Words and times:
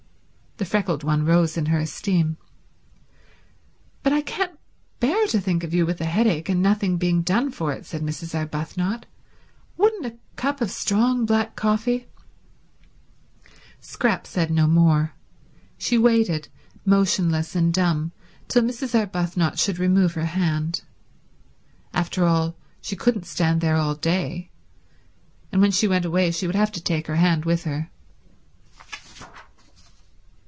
The 0.57 0.65
freckled 0.65 1.03
one 1.03 1.25
rose 1.25 1.57
in 1.57 1.65
her 1.67 1.79
esteem. 1.79 2.37
"But 4.03 4.13
I 4.13 4.21
can't 4.21 4.59
bear 4.99 5.25
to 5.25 5.41
think 5.41 5.63
of 5.63 5.73
you 5.73 5.87
with 5.87 5.99
a 5.99 6.05
headache 6.05 6.49
and 6.49 6.61
nothing 6.61 6.97
being 6.97 7.23
done 7.23 7.49
for 7.49 7.73
it," 7.73 7.83
said 7.83 8.03
Mrs. 8.03 8.35
Arbuthnot. 8.35 9.07
"Would 9.77 10.05
a 10.05 10.13
cup 10.35 10.61
of 10.61 10.69
strong 10.69 11.25
black 11.25 11.55
coffee—?" 11.55 12.05
Scrap 13.79 14.27
said 14.27 14.51
no 14.51 14.67
more. 14.67 15.13
She 15.79 15.97
waited, 15.97 16.47
motionless 16.85 17.55
and 17.55 17.73
dumb, 17.73 18.11
till 18.47 18.61
Mrs. 18.61 18.93
Arbuthnot 18.93 19.57
should 19.57 19.79
remove 19.79 20.13
her 20.13 20.25
hand. 20.25 20.83
After 21.91 22.25
all, 22.25 22.55
she 22.83 22.95
couldn't 22.95 23.25
stand 23.25 23.61
there 23.61 23.77
all 23.77 23.95
day, 23.95 24.51
and 25.51 25.59
when 25.59 25.71
she 25.71 25.87
went 25.87 26.05
away 26.05 26.29
she 26.29 26.45
would 26.45 26.55
have 26.55 26.71
to 26.73 26.81
take 26.83 27.07
her 27.07 27.15
hand 27.15 27.45
with 27.45 27.63
her. 27.63 27.89